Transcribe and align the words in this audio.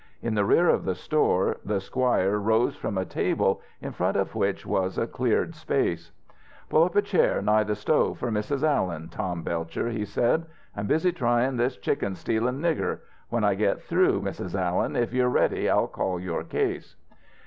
In 0.23 0.33
the 0.33 0.43
rear 0.45 0.67
of 0.67 0.83
the 0.83 0.95
store 0.95 1.57
the 1.63 1.79
squire 1.79 2.39
rose 2.39 2.75
from 2.75 2.97
a 2.97 3.05
table, 3.05 3.61
in 3.83 3.91
front 3.91 4.17
of 4.17 4.33
which 4.33 4.65
was 4.65 4.97
a 4.97 5.05
cleared 5.05 5.53
space. 5.53 6.11
"Pull 6.69 6.83
up 6.83 6.95
a 6.95 7.03
chair 7.03 7.39
nigh 7.39 7.61
the 7.63 7.75
stove 7.75 8.17
for 8.17 8.31
Mrs. 8.31 8.63
Allen, 8.63 9.09
Tom 9.09 9.43
Belcher," 9.43 9.89
he 9.91 10.03
said. 10.05 10.47
"I'm 10.75 10.87
busy 10.87 11.11
tryin' 11.11 11.55
this 11.57 11.77
chicken 11.77 12.15
stealin' 12.15 12.59
nigger. 12.59 13.01
When 13.29 13.43
I 13.43 13.53
get 13.53 13.83
through, 13.83 14.23
Mrs. 14.23 14.55
Allen, 14.59 14.95
if 14.95 15.13
you're 15.13 15.29
ready 15.29 15.69
I'll 15.69 15.85
call 15.87 16.19
your 16.19 16.43
case." 16.45 16.95